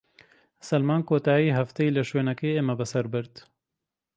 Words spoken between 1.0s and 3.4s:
کۆتاییی هەفتەی لە شوێنەکەی ئێمە بەسەر برد.